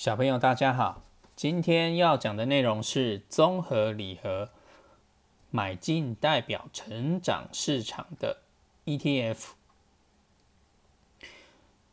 [0.00, 1.02] 小朋友，大家好！
[1.36, 4.48] 今天要讲的内容是综合礼盒
[5.50, 8.38] 买进代表成长市场的
[8.86, 9.48] ETF。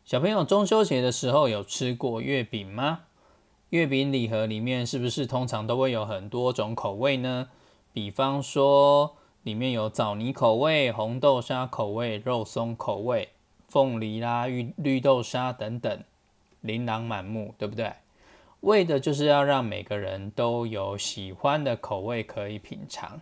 [0.06, 3.02] 小朋友，中秋节的时候有吃过月饼吗？
[3.72, 7.50] 月饼礼盒里面是不是通常都会有很多种口味呢？
[7.92, 13.34] 比方说，里面有枣泥口味、红豆沙口味、肉松口味、
[13.68, 16.02] 凤梨啦、绿绿豆沙等等。
[16.62, 17.94] 琳琅满目，对不对？
[18.62, 23.22] 为的就是要让每个人都有喜欢的口味可以品尝。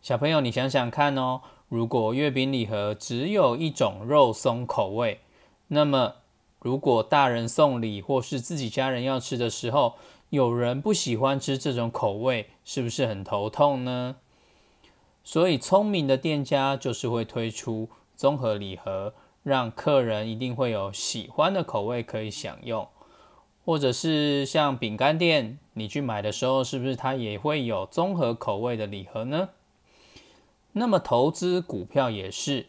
[0.00, 5.20] 小朋友，你想想看哦，如果月饼礼盒只有一种肉松口味，
[5.68, 6.14] 那么
[6.60, 9.94] 如果大人送礼或是自己家人要吃的时候，
[10.30, 14.16] 有人不喜欢吃这种口味，是不是很头痛呢？
[15.24, 19.14] 所以，聪明的店家就是会推出综合礼盒。
[19.44, 22.86] 让客人一定会有喜欢的口味可以享用，
[23.68, 29.50] 或者是像饼干店，你去买的时候，是不是它也会有综合口味的礼盒呢？
[30.72, 32.64] 那么投资股票也是，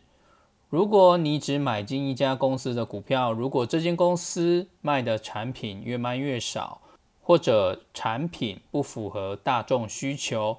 [0.67, 6.81] 如果你只买进一家公司的股票，如果这间公司卖的产品越卖越少，
[7.23, 10.57] 或者产品不符合大众需求，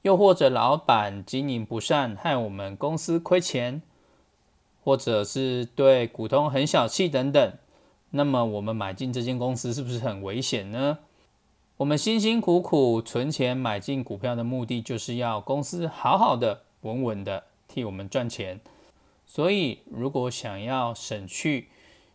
[0.00, 3.82] 又或者老板经营不善，害我们公司亏钱。
[4.84, 7.52] 或者是对股东很小气等等，
[8.12, 10.98] 那么我们买进这间公司是不是很危险呢？
[11.78, 18.60] 我们辛辛苦苦存钱买进股票的目的，就是要公司好好的、稳稳的替我们赚钱。
[19.26, 21.68] 所以，如果想要省去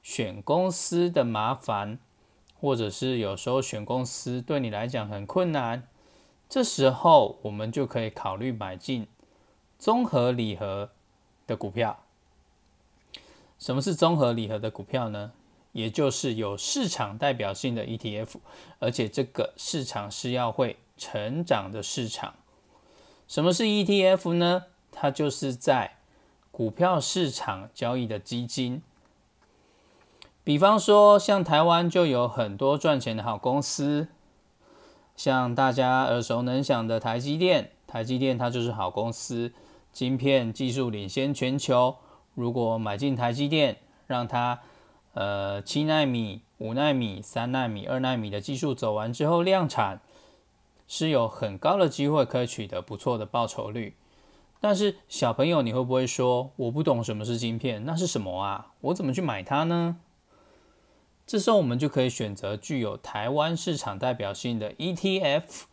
[0.03, 1.97] 选公司的麻烦，
[2.61, 5.87] 或者是有时候选公司对你来讲很困难，
[6.47, 9.07] 这时候我们就可以考虑买进
[9.79, 10.91] 综合礼盒
[11.47, 12.03] 的股票。
[13.57, 15.31] 什么是综合礼盒的股票呢？
[15.71, 18.35] 也就是有市场代表性的 ETF，
[18.79, 22.35] 而且这个市场是要会成长的市场。
[23.27, 24.63] 什么是 ETF 呢？
[24.91, 25.97] 它就是在
[26.51, 28.81] 股票市场交易的基金。
[30.43, 34.07] 比方说，像台湾就有很多赚钱的好公司，
[35.15, 39.51] 像大家耳熟能详的台积电，台积电它就是好公司，
[39.91, 41.97] 晶片技术领先全球。
[42.33, 44.61] 如果买进台积电，让它
[45.17, 49.99] 呃七纳米、五纳米、三纳米、二纳米的技术走完之后量产，
[50.87, 53.95] 是有很高的机会可以取得不错的报酬率。
[54.59, 57.83] 但是小朋友，你会不会说我不懂什么是晶片？
[57.83, 58.73] 那是什么啊？
[58.81, 59.97] 我怎么去买它呢？
[61.25, 65.63] 这时候我们就可以选择具有台湾市场代表性的 ETF，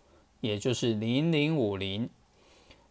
[0.40, 2.08] 也就是零零五零，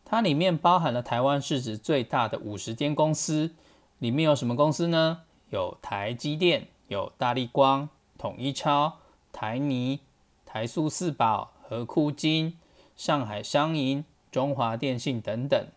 [0.05, 3.55] 它里面包含了台湾市值最大的五十间公司。
[3.97, 5.21] 里面有什么公司呢？
[5.53, 7.87] 有台积电、有大力光、
[8.17, 8.97] 统一超、
[9.31, 9.99] 台泥、
[10.47, 12.57] 台塑四宝、和库金、
[12.97, 15.67] 上海商银、中华电信等等，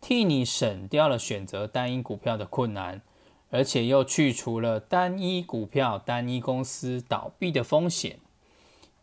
[0.00, 3.02] 替你省掉了选择单一股票的困难，
[3.50, 8.18] 而且又去除了单一股票、单一公司倒闭的风险。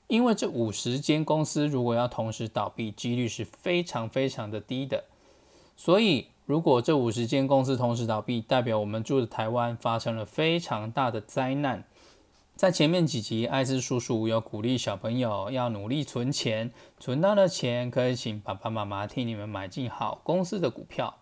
[0.07, 5.03] 因为这五十间公司如果要同时倒闭，几率是非常非常的低的，
[5.78, 6.29] 所以。
[6.45, 11.83] 如果这五十间公司同时倒闭，代表我们住的台湾发生了非常大的灾难。
[12.56, 21.16] 在前面几集，艾斯叔叔有鼓励小朋友要努力存钱，存到的钱可以请爸爸妈妈替你们买进好公司的股票。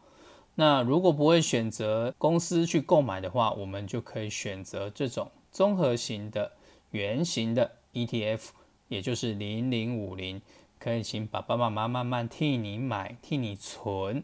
[0.56, 6.51] 那如果不会选择公司去购买的话，我们就可以选择这种综合型的
[6.91, 8.50] 圆形的 ETF，
[8.89, 10.41] 也就是零零五零，
[10.78, 14.23] 可以请爸爸妈妈慢慢替你买，替你存。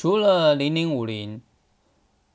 [0.00, 1.42] 除了零零五零，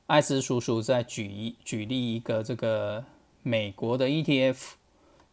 [0.06, 3.04] 艾斯叔叔再举一举例一个这个
[3.42, 4.74] 美国的 ETF，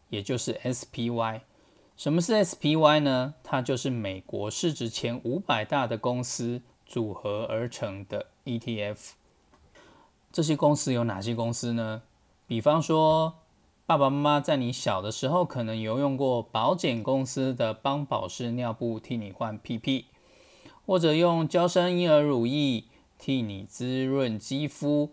[0.08, 1.42] 也就是 SPY。
[1.96, 3.34] 什么是 SPY 呢？
[3.44, 9.12] 它就是美国市值前五百大的公司组合而成的 ETF。
[10.32, 12.02] 这些公司有哪些公司呢？
[12.48, 13.34] 比方说，
[13.86, 20.06] 爸爸妈妈在你小的时候可能有用过保险公司的邦宝适尿布替你换屁屁。
[20.86, 22.84] 或者用娇生婴儿乳液
[23.18, 25.12] 替你滋润肌肤，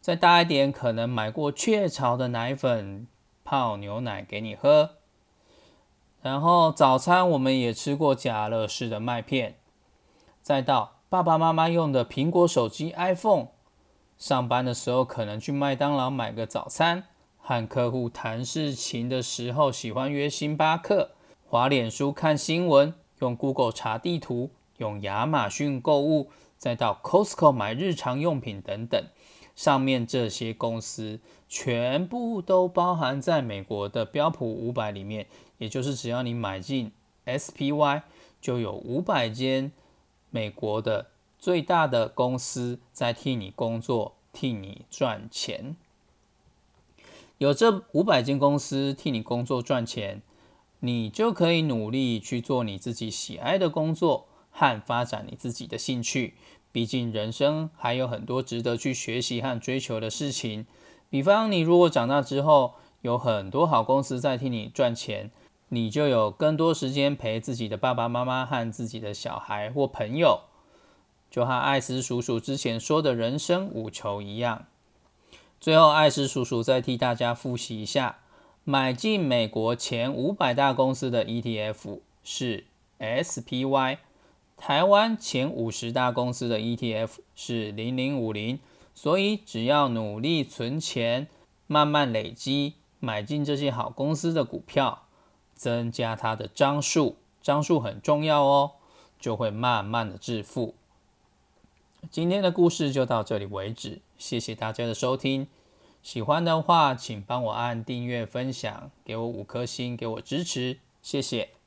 [0.00, 3.06] 再大一点，可能买过雀巢的奶粉
[3.44, 4.96] 泡牛奶给你喝。
[6.22, 9.56] 然后早餐我们也吃过家乐氏的麦片，
[10.42, 13.48] 再到爸爸妈妈用的苹果手机 iPhone，
[14.18, 17.04] 上班的时候可能去麦当劳买个早餐，
[17.38, 21.12] 和客户谈事情的时候喜欢约星巴克，
[21.46, 24.50] 滑脸书看新闻，用 Google 查地图。
[24.80, 29.04] 用亚马逊购物，再到 Costco 买日常用品等等，
[29.54, 35.26] 上面这些公司全部都包含在美国的标普五百里面，
[35.58, 36.92] 也就是只要你买进
[37.26, 38.02] SPY，
[38.40, 39.70] 就有五百间
[40.30, 45.76] 美国的最大的公司在替你工作，替你赚钱。
[47.36, 50.22] 有这五百间公司替你工作赚钱，
[50.80, 54.26] 你就可以努力去做你自己喜爱的工作
[54.60, 56.34] 和发展你自己的兴趣。
[56.70, 60.66] 毕竟人生还有很多值得去学习和追求的事情。
[61.08, 65.30] 比方，你如果长大之后有很多好公司在替你赚钱，
[65.70, 70.42] 你就有更多时间陪自己的爸爸妈妈和自己的小孩或朋友，
[71.30, 74.66] 就和艾斯叔叔之前说的人生五球一样。
[75.58, 78.18] 最后，艾斯叔叔再替大家复习一下：
[78.64, 82.66] 买进美国前五百大公司的 ETF 是
[83.00, 83.98] SPY，
[84.60, 88.60] 台湾前五十大公司的 ETF 是零零五零。
[88.92, 91.26] 所以，只要努力存钱，
[91.66, 95.06] 慢慢累积，买进这些好公司的股票，
[95.54, 98.72] 增加它的张数，张数很重要哦，
[99.18, 100.74] 就会慢慢的致富。
[102.10, 105.46] 今天的故事就到这里为止，谢谢大家的收听。
[106.02, 111.59] 喜欢的话，请帮我按订阅、分享，给我五颗星，给我支持，谢谢。